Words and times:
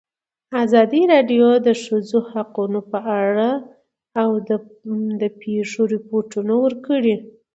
ازادي 0.63 1.01
راډیو 1.13 1.47
د 1.61 1.63
د 1.67 1.69
ښځو 1.83 2.19
حقونه 2.31 2.79
په 2.91 2.99
اړه 3.25 3.49
د 5.21 5.23
پېښو 5.41 5.81
رپوټونه 5.93 6.53
ورکړي. 6.65 7.15